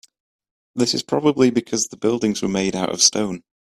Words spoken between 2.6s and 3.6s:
out of stone.